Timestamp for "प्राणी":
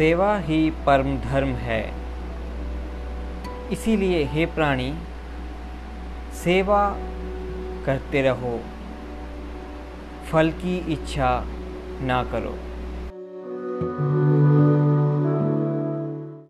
4.46-4.94